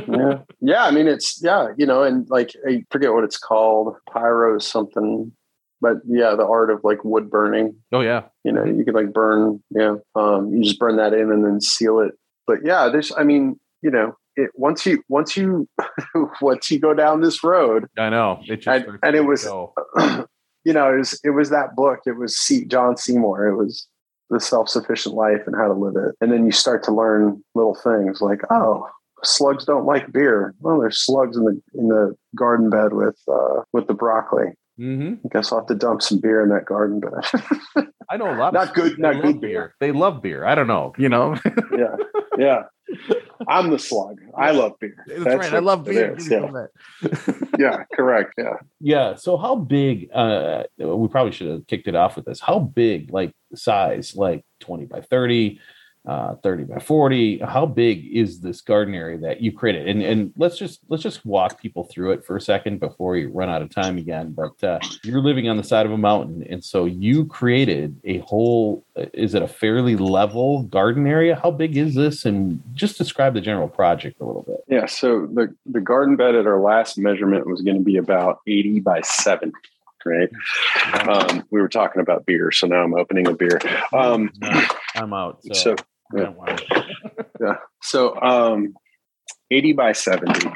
[0.08, 3.94] yeah yeah i mean it's yeah you know and like i forget what it's called
[4.10, 5.30] pyro something
[5.80, 7.76] but yeah the art of like wood burning.
[7.92, 8.22] Oh yeah.
[8.44, 11.60] you know you could like burn yeah um you just burn that in and then
[11.60, 12.12] seal it.
[12.46, 15.68] But yeah there's i mean you know it once you once you
[16.40, 18.40] once you go down this road I know.
[18.46, 19.44] It just And- and it was-
[20.64, 22.00] you know it was it was that book.
[22.06, 23.46] It was C, john seymour.
[23.46, 23.86] It was
[24.30, 26.14] the self-sufficient life and how to live it.
[26.20, 28.86] And then you start to learn little things like oh
[29.24, 30.54] slugs don't like beer.
[30.60, 35.14] Well there's slugs in the in the garden bed with uh with the broccoli hmm
[35.24, 38.38] i guess i'll have to dump some beer in that garden bed I know a
[38.38, 38.52] lot.
[38.52, 39.74] Not of good- not good beer.
[39.80, 40.44] They love beer.
[40.44, 40.92] I don't know.
[40.96, 41.36] You know,
[41.76, 41.96] yeah
[42.38, 42.62] yeah
[43.48, 45.52] i'm the slug i love beer that's, right.
[45.54, 46.14] I love beer.
[46.14, 46.66] is, yeah.
[47.58, 49.14] yeah correct yeah yeah.
[49.16, 50.08] So how big?
[50.14, 52.38] Uh, we probably should have kicked it off with this.
[52.40, 55.58] How big, like size, like twenty by thirty,
[56.06, 57.38] uh, thirty by forty?
[57.38, 59.88] How big is this garden area that you created?
[59.88, 63.26] And and let's just let's just walk people through it for a second before we
[63.26, 64.32] run out of time again.
[64.32, 68.18] But uh, you're living on the side of a mountain, and so you created a
[68.18, 68.84] whole.
[69.12, 71.38] Is it a fairly level garden area?
[71.42, 72.24] How big is this?
[72.24, 74.56] And just describe the general project a little bit.
[74.68, 78.40] yeah so the the garden bed at our last measurement was going to be about
[78.46, 79.52] 80 by 70
[80.04, 80.28] right
[81.08, 83.58] um we were talking about beer so now i'm opening a beer
[83.92, 84.30] um
[84.94, 85.40] I'm out.
[85.44, 85.76] So, so
[86.14, 86.86] I don't want it.
[87.40, 88.74] yeah so um
[89.50, 90.48] 80 by 70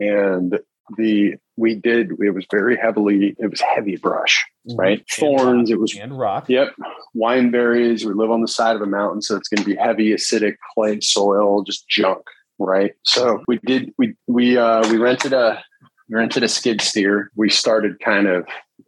[0.00, 0.58] and
[0.96, 4.44] the we did it was very heavily it was heavy brush
[4.76, 5.24] right Mm-hmm.
[5.24, 5.76] And thorns rock.
[5.76, 6.48] it was and rock.
[6.48, 6.68] Yep.
[7.14, 8.04] Wine berries.
[8.04, 10.54] We live on the side of a mountain, so it's going to be heavy, acidic
[10.74, 12.22] clay soil, just junk.
[12.58, 12.92] Right.
[13.04, 13.92] So we did.
[13.98, 15.62] We we uh, we rented a
[16.08, 17.30] we rented a skid steer.
[17.36, 18.46] We started kind of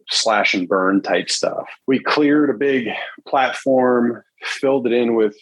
[0.09, 1.67] slash and burn type stuff.
[1.85, 2.87] We cleared a big
[3.27, 5.35] platform, filled it in with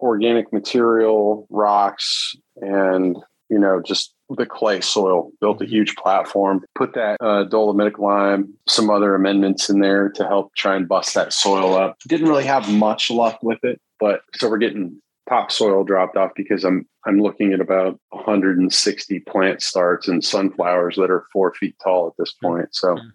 [0.00, 3.16] organic material, rocks, and
[3.48, 5.72] you know just the clay soil, built a mm-hmm.
[5.72, 10.76] huge platform, put that uh, dolomitic lime, some other amendments in there to help try
[10.76, 11.98] and bust that soil up.
[12.06, 16.64] Didn't really have much luck with it, but so we're getting topsoil dropped off because
[16.64, 22.08] I'm I'm looking at about 160 plant starts and sunflowers that are four feet tall
[22.08, 22.46] at this mm-hmm.
[22.46, 22.68] point.
[22.74, 22.94] So.
[22.94, 23.08] Mm-hmm.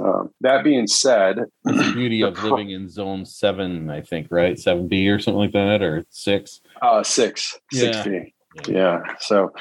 [0.00, 4.58] Um, that being said, the beauty of living in zone seven, I think, right?
[4.58, 6.60] Seven B or something like that, or six.
[6.82, 7.92] Uh, six, Yeah.
[8.02, 8.33] 60.
[8.68, 9.02] Yeah.
[9.20, 9.52] So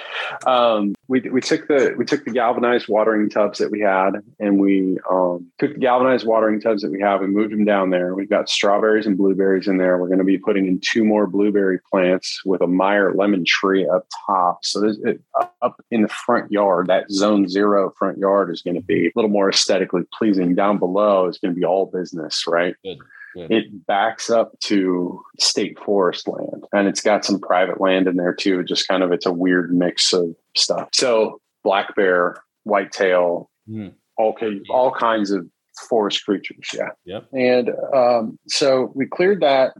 [0.46, 4.60] um, we we took the we took the galvanized watering tubs that we had, and
[4.60, 8.14] we um, took the galvanized watering tubs that we have and moved them down there.
[8.14, 9.98] We've got strawberries and blueberries in there.
[9.98, 13.88] We're going to be putting in two more blueberry plants with a Meyer lemon tree
[13.88, 14.64] up top.
[14.64, 15.22] So it,
[15.62, 19.12] up in the front yard, that zone zero front yard is going to be a
[19.16, 20.56] little more aesthetically pleasing.
[20.56, 22.76] Down below is going to be all business, right?
[22.84, 23.00] Good.
[23.36, 23.52] Good.
[23.52, 28.34] it backs up to state forest land and it's got some private land in there
[28.34, 28.64] too.
[28.64, 30.90] Just kind of it's a weird mix of stuff.
[30.94, 33.88] So black bear whitetail Hmm.
[34.18, 34.36] all,
[34.70, 35.48] all kinds of
[35.88, 36.90] forest creatures yeah.
[37.06, 37.28] Yep.
[37.34, 39.74] and um, so we cleared that.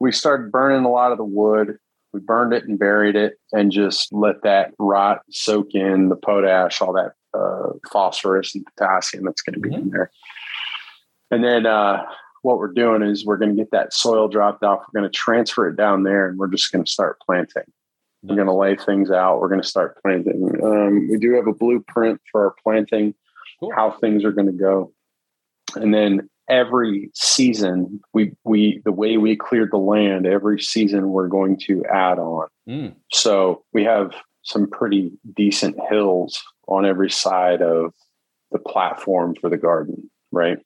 [0.00, 1.76] We started burning a lot of the wood.
[2.14, 6.80] We burned it and buried it and just let that rot soak in the potash
[6.80, 10.10] all that uh, phosphorus and potassium that's going to be in there.
[11.30, 12.02] And then uh,
[12.42, 14.80] what we're doing is we're going to get that soil dropped off.
[14.92, 17.64] We're going to transfer it down there, and we're just going to start planting.
[18.22, 19.40] We're going to lay things out.
[19.40, 20.50] We're going to start planting.
[20.62, 23.14] Um, we do have a blueprint for our planting,
[23.60, 23.72] Cool.
[23.74, 24.92] how things are going to go,
[25.74, 31.28] and then every season we we the way we cleared the land every season we're
[31.28, 32.94] going to add on Mm.
[33.12, 37.92] so we have some pretty decent hills on every side of
[38.50, 40.58] the platform for the garden, right?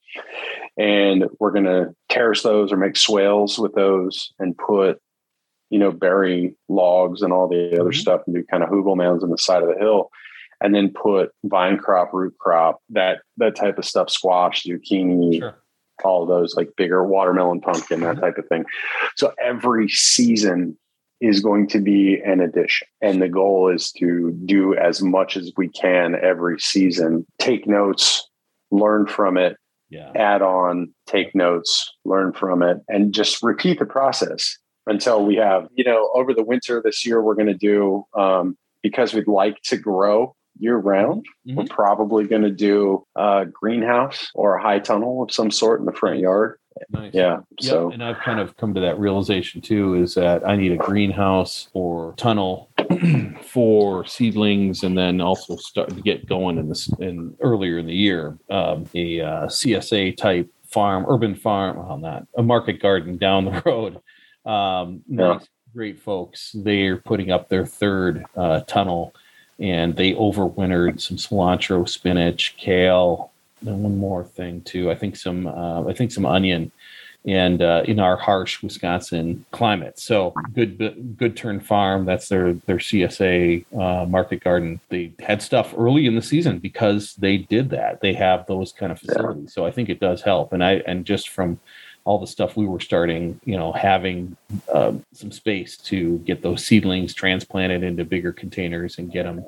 [0.79, 5.01] And we're going to terrace those or make swales with those and put,
[5.71, 7.95] you know, berry logs and all the other Mhm.
[7.95, 10.11] stuff and do kind of hugel mounds on the side of the hill.
[10.61, 15.55] And then put vine crop, root crop, that that type of stuff, squash, zucchini, Sure.
[16.05, 18.21] all of those like bigger watermelon pumpkin that Mhm.
[18.21, 18.65] type of thing
[19.15, 20.77] so every season
[21.21, 25.53] is going to be an addition and the goal is to do as much as
[25.57, 28.29] we can every season take notes
[28.75, 29.57] learn from it
[29.91, 30.11] Yeah.
[30.17, 35.69] add on take notes learn from it and just repeat the process until we have
[35.75, 39.57] you know over the winter this year we're going to do um, because we'd like
[39.71, 41.71] to grow year round we're Mhm.
[41.71, 45.93] probably going to do a greenhouse or a high tunnel of some sort in the
[45.93, 46.59] front yard
[46.91, 47.15] Nice.
[47.15, 50.57] yeah Yeah, so and I've kind of come to that realization too is that I
[50.57, 52.71] need a greenhouse or tunnel
[53.43, 57.95] for seedlings, and then also start to get going in this in earlier in the
[57.95, 63.45] year, um, a uh, CSA type farm, urban farm, well, not a market garden down
[63.45, 63.97] the road.
[64.45, 65.35] Um, Yeah.
[65.35, 66.53] nice, great folks.
[66.55, 69.15] They're putting up their third uh, tunnel,
[69.59, 73.31] and they overwintered some cilantro, spinach, kale,
[73.67, 74.91] and one more thing too.
[74.91, 76.71] I think some, uh, I think some onion
[77.27, 79.99] and uh, in our harsh Wisconsin climate.
[79.99, 82.05] So good, good turn farm.
[82.05, 84.81] That's their their CSA uh, market garden.
[84.91, 88.01] They had stuff early in the season because they did that.
[88.01, 89.55] They have those kind of facilities.
[89.55, 90.53] So I think it does help.
[90.53, 91.59] And I and just from
[92.05, 94.37] all the stuff we were starting, you know, having
[94.73, 99.45] uh, some space to get those seedlings transplanted into bigger containers and get them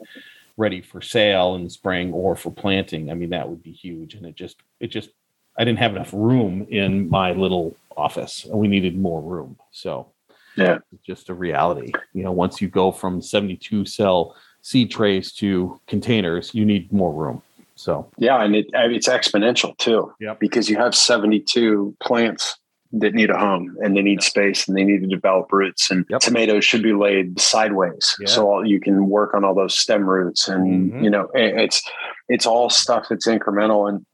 [0.56, 3.10] ready for sale in the spring or for planting.
[3.10, 4.14] I mean, that would be huge.
[4.14, 5.10] And it just, it just,
[5.58, 8.44] I didn't have enough room in my little office.
[8.44, 9.56] And we needed more room.
[9.72, 10.08] So,
[10.56, 10.78] Yeah.
[10.92, 11.92] it's just a reality.
[12.12, 17.12] You know, once you go from 72 cell seed trays to containers, you need more
[17.12, 17.42] room.
[17.74, 20.12] So, Yeah, and it it's exponential too.
[20.20, 22.58] Yeah, Because you have 72 plants
[22.92, 26.06] that need a home and they need space and they need to develop roots and
[26.08, 26.20] Yep.
[26.20, 28.28] tomatoes should be laid sideways Yeah.
[28.28, 31.02] so all, you can work on all those stem roots and Mhm.
[31.02, 31.82] you know it's
[32.28, 33.88] it's all stuff that's incremental.
[33.88, 34.04] And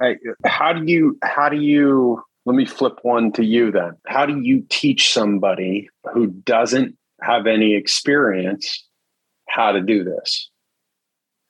[0.44, 3.92] how do you how do you let me flip one to you then.
[4.06, 8.84] How do you teach somebody who doesn't have any experience
[9.48, 10.50] how to do this?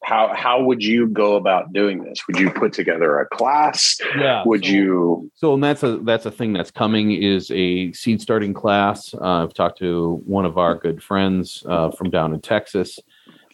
[0.04, 2.26] How how would you go about doing this?
[2.26, 3.98] Would you put together a class?
[4.18, 4.42] Yeah.
[4.44, 8.20] would so- you So, and that's a that's a thing that's coming is a seed
[8.20, 9.14] starting class.
[9.14, 12.98] Uh, I've talked to one of our good friends uh, from down in Texas,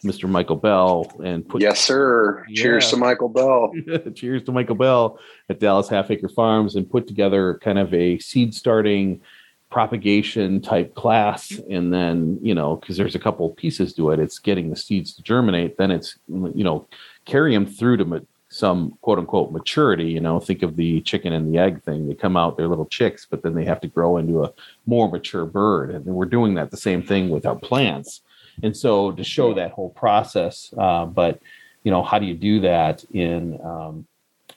[0.03, 0.29] Mr.
[0.29, 2.45] Michael Bell, and put yes sir.
[2.53, 3.71] Cheers to michael bell.
[4.15, 8.19] Cheers to Michael Bell at Dallas Half Acre Farms, and put together kind of a
[8.19, 9.21] seed starting
[9.69, 11.59] propagation type class.
[11.69, 14.19] And then you know because there's a couple pieces to it.
[14.19, 15.77] It's getting the seeds to germinate.
[15.77, 16.87] Then it's you know
[17.25, 18.19] carry them through to ma-
[18.51, 20.39] some quote unquote maturity you know.
[20.39, 22.07] Think of the chicken and the egg thing.
[22.07, 24.53] They come out they're little chicks but then they have to grow into a
[24.85, 25.91] more mature bird.
[25.91, 28.21] And we're doing that the same thing with our plants
[28.63, 31.39] and so to show that whole process uh, but
[31.83, 34.05] you know how do you do that in um,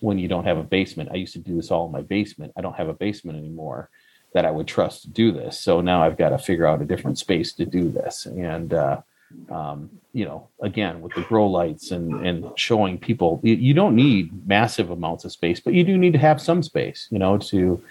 [0.01, 1.11] when you don't have a basement?
[1.13, 2.53] I used to do this all in my basement.
[2.57, 3.89] I don't have a basement anymore
[4.35, 5.59] that i would trust to do this.
[5.59, 8.27] So now i've got to figure out a different space to do this.
[8.27, 9.03] And uh,
[9.51, 13.97] um, you know again with the grow lights and and showing people you, you don't
[13.97, 17.39] need massive amounts of space but you do need to have some space you know
[17.39, 17.83] to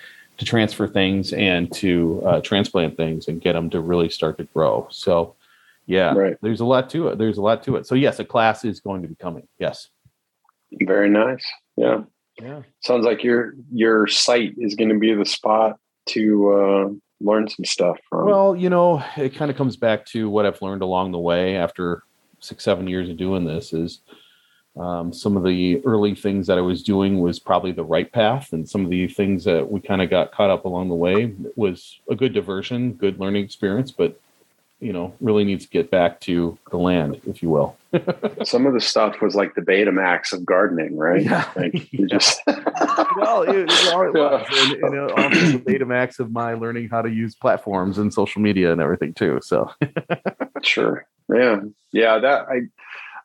[0.42, 4.44] to transfer things and to uh, transplant things and get them to really start to
[4.46, 4.88] grow.
[4.90, 5.36] So
[5.86, 6.38] yeah Right.
[6.42, 8.80] there's a lot to it there's a lot to it so yes a class is
[8.80, 9.90] going to be coming yes
[10.72, 11.46] Very nice.
[11.78, 12.04] Yeah.
[12.42, 16.90] yeah Sounds like your your site is going to be the spot to uh,
[17.24, 18.26] learn some stuff from.
[18.26, 21.56] Well, you know, it kind of comes back to what I've learned along the way
[21.56, 22.04] after
[22.40, 24.00] six, seven years of doing this is
[24.78, 28.52] um, some of the early things that I was doing was probably the right path.
[28.54, 31.34] And some of the things that we kind of got caught up along the way
[31.56, 34.20] was a good diversion, good learning experience, but,
[34.82, 37.78] you know, really needs to get back to the land, if you will.
[38.44, 41.24] some of the stuff was like the Betamax of gardening, right?
[41.24, 41.48] Yeah.
[41.56, 44.48] Like you just well, it, it, all it was.
[44.52, 48.14] And, and uh, it also the Betamax of my learning how to use platforms and
[48.14, 49.40] social media and everything too.
[49.44, 49.70] So,
[50.64, 51.06] Sure.
[51.34, 51.62] Yeah.
[51.92, 52.20] Yeah.
[52.20, 52.62] That I,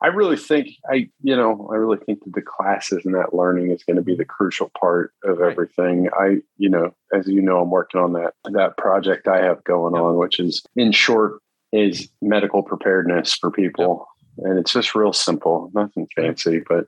[0.03, 3.71] I really think I, you know, I really think that the classes and that learning
[3.71, 6.11] is going to be the crucial part of everything.
[6.13, 9.95] I, you know, as you know, I'm working on that that project I have going
[9.95, 10.03] Yep.
[10.03, 11.41] on, which is in short
[11.73, 14.07] is medical preparedness for people.
[14.39, 16.61] And it's just real simple, nothing fancy.
[16.69, 16.87] But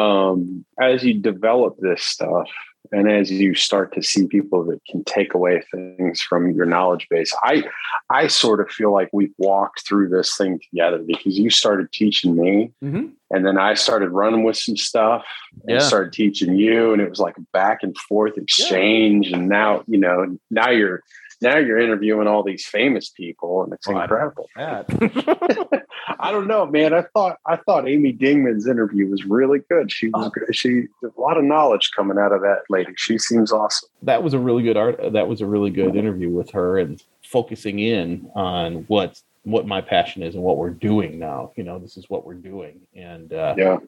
[0.00, 2.48] um, as you develop this stuff,
[2.92, 7.06] and as you start to see people that can take away things from your knowledge
[7.10, 7.62] base, I
[8.08, 12.34] I sort of feel like we've walked through this thing together because you started teaching
[12.36, 13.12] me Mhm.
[13.32, 15.24] And then I started running with some stuff
[15.62, 15.78] and Yeah.
[15.78, 19.98] started teaching you and it was like a back and forth exchange and now you
[19.98, 21.02] know now you're
[21.42, 25.80] now you're interviewing all these famous people and it's Well, I don't- incredible.
[26.18, 26.92] I don't know, man.
[26.92, 29.90] I thought I thought Amy Dingmann's interview was really good.
[29.90, 30.30] She was Oh.
[30.30, 30.54] good.
[30.54, 32.92] She a lot of knowledge coming out of that lady.
[32.96, 33.88] She seems awesome.
[34.02, 37.02] that was a really good art that was a really good interview with her and
[37.22, 41.78] focusing in on what what my passion is and what we're doing now you know
[41.78, 43.78] this is what we're doing and uh Yeah.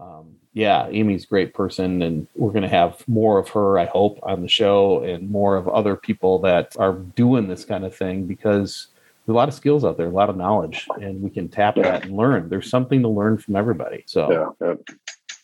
[0.00, 3.84] um yeah amy's a great person and we're going to have more of her i
[3.86, 7.94] hope on the show and more of other people that are doing this kind of
[7.94, 8.88] thing because
[9.26, 11.76] there's a lot of skills out there a lot of knowledge and we can tap
[11.76, 11.84] Yeah.
[11.84, 14.74] that and learn there's something to learn from everybody so Yeah.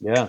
[0.03, 0.11] yeah.
[0.15, 0.29] yeah.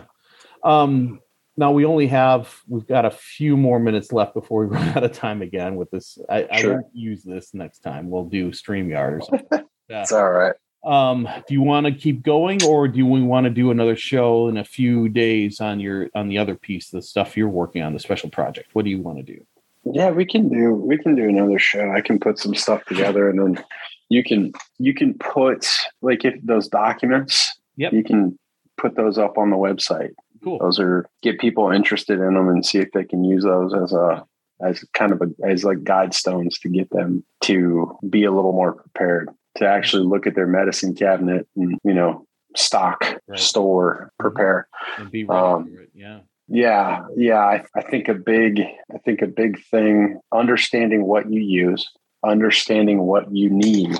[0.64, 1.22] Um,
[1.58, 5.04] now we only have we've got a few more minutes left before we run out
[5.04, 6.17] of time again with this.
[6.30, 6.74] I, I Sure.
[6.76, 8.10] won't use this next time.
[8.10, 9.65] We'll do StreamYard or something.
[9.89, 10.02] Yeah.
[10.02, 10.54] It's all right.
[10.84, 14.50] Um, do you want to keep going or do we want to do another show
[14.50, 17.93] in a few days on your on the other piece, the stuff you're working on,
[17.93, 18.67] the special project?
[18.74, 19.46] What do you want to do?
[19.86, 21.89] Yeah, we can do we can do another show.
[21.89, 23.63] I can put some stuff together and then
[24.10, 25.65] you can you can put
[26.02, 27.93] like if those documents, Yep.
[27.93, 28.38] you can
[28.76, 30.12] put those up on the website.
[30.48, 30.60] Cool.
[30.60, 33.92] Those are get people interested in them and see if they can use those as
[33.94, 34.26] a
[34.66, 38.54] as kind of a as like guide stones to get them to be a little
[38.54, 43.38] more prepared to actually look at their medicine cabinet and you know stock Right.
[43.40, 45.90] store prepare And be ready Um, for it.
[45.94, 46.20] Yeah.
[46.48, 47.40] yeah, yeah.
[47.40, 51.88] I, I think a big, I think a big thing, understanding what you use,
[52.26, 53.98] understanding what you need,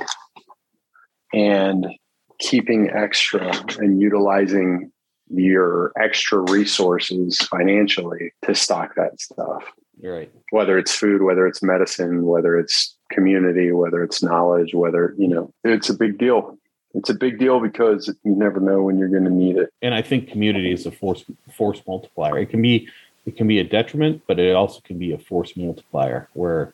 [1.34, 1.86] and
[2.40, 4.92] keeping extra and utilizing
[5.30, 9.64] your extra resources financially to stock that stuff.
[10.02, 10.32] Right.
[10.52, 15.52] Whether it's food, whether it's medicine, whether it's community, whether it's knowledge, whether, you know,
[15.64, 16.58] it's a big deal.
[16.94, 19.72] It's a big deal because you never know when you're going to need it.
[19.82, 22.38] and I think community is a force force multiplier.
[22.40, 22.88] It can be
[23.26, 26.72] it can be a detriment, but it also can be a force multiplier where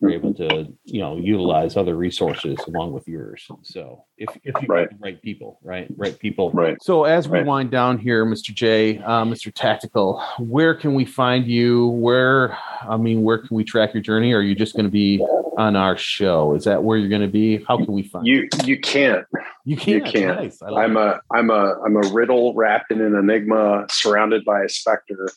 [0.00, 0.48] you're able mm-hmm.
[0.48, 3.46] to you know utilize other resources along with yours.
[3.62, 4.88] So if if you Right.
[4.90, 6.50] the right people, right, right people.
[6.50, 6.76] Right.
[6.82, 7.46] So as we Right.
[7.46, 8.52] wind down here, Mr.
[8.54, 9.52] J, uh, Mr.
[9.54, 11.88] Tactical, where can we find you?
[11.88, 14.32] Where I mean, where can we track your journey?
[14.34, 15.24] Are you just going to be
[15.56, 16.54] on our show?
[16.54, 17.64] Is that where you're going to be?
[17.66, 19.24] How can we find You, you can't.
[19.64, 20.06] You can't.
[20.06, 20.36] you can't.
[20.40, 20.62] Nice.
[20.62, 21.00] I like I'm it.
[21.00, 25.28] a I'm a I'm a riddle wrapped in an enigma, surrounded by a specter.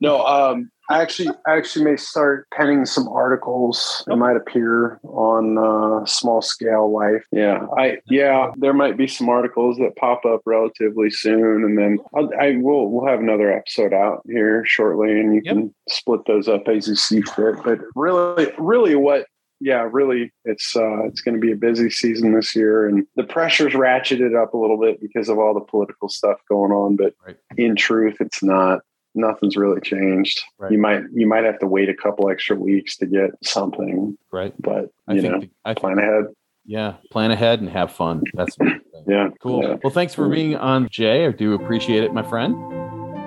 [0.00, 5.56] No, um, I actually I actually may start penning some articles that might appear on
[5.56, 7.24] uh, small scale life.
[7.30, 11.98] Yeah, I yeah, there might be some articles that pop up relatively soon, and then
[12.14, 15.54] I'll, I will we'll have another episode out here shortly, and you Yep.
[15.54, 17.56] can split those up as you see fit.
[17.64, 19.26] But really, really, what
[19.62, 23.24] yeah, really, it's uh, it's going to be a busy season this year, and the
[23.24, 26.96] pressure's ratcheted up a little bit because of all the political stuff going on.
[26.96, 27.36] But Right.
[27.56, 28.80] in truth, it's not.
[29.14, 30.40] Nothing's really changed.
[30.58, 30.70] Right.
[30.70, 34.54] You might you might have to wait a couple extra weeks to get something, right.
[34.60, 36.24] but I you think know, the- I think plan ahead.
[36.70, 38.22] Yeah, plan ahead and have fun.
[38.32, 38.56] That's
[39.04, 39.64] yeah, cool.
[39.64, 39.74] Yeah.
[39.82, 41.26] Well, thanks for being on, Jay.
[41.26, 42.54] I do appreciate it, my friend.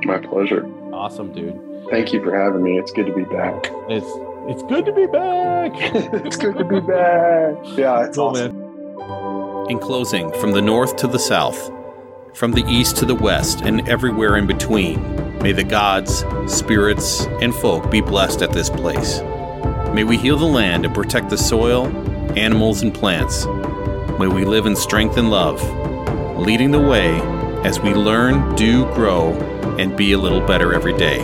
[0.05, 0.65] My pleasure.
[0.93, 1.59] Awesome, dude.
[1.89, 2.79] Thank you for having me.
[2.79, 3.69] It's good to be back.
[3.89, 4.07] It's
[4.47, 5.71] it's good to be back.
[6.25, 7.57] it's good to be back.
[7.77, 8.57] Yeah, it's Cool, awesome.
[8.57, 9.71] man.
[9.71, 11.69] In closing, from the north to the south,
[12.33, 15.01] from the east to the west, and everywhere in between,
[15.39, 19.19] may the gods, spirits, and folk be blessed at this place.
[19.93, 21.87] May we heal the land and protect the soil,
[22.37, 23.45] animals, and plants.
[24.19, 25.61] May we live in strength and love,
[26.37, 27.19] leading the way
[27.63, 29.33] as we learn, do, grow,
[29.79, 31.17] and be a little better every day.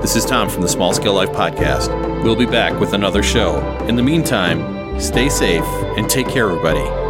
[0.00, 2.22] This is Tom from the Small Scale Life Podcast.
[2.22, 3.60] We'll be back with another show.
[3.86, 5.64] In the meantime, stay safe
[5.96, 7.05] and take care, everybody.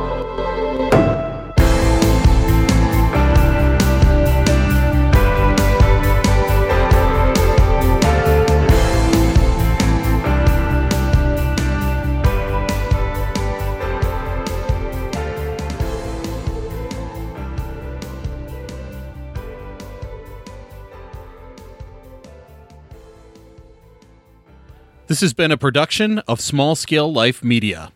[25.17, 27.91] This has been a production of Small Scale Life Media.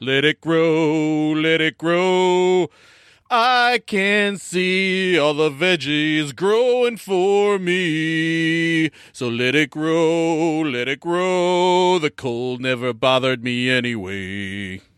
[0.00, 2.68] Let it grow, let it grow.
[3.30, 8.90] I can see all the veggies growing for me.
[9.14, 11.98] So let it grow, let it grow.
[11.98, 14.82] The cold never bothered me anyway.